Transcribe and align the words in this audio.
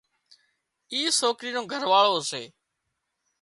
اي 0.91 0.99
سوڪرِي 1.19 1.49
نو 1.55 1.61
گھر 1.71 1.81
واۯو 1.91 2.19
سي 2.29 2.43